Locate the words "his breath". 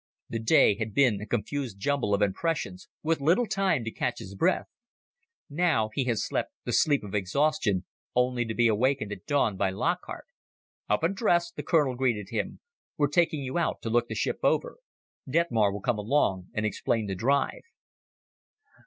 4.17-4.65